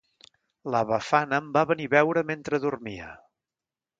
La 0.75 0.79
Befana 0.91 1.41
em 1.43 1.51
va 1.59 1.63
venir 1.73 1.87
a 1.89 1.93
veure 1.95 2.25
mentre 2.31 2.61
dormia. 2.65 3.13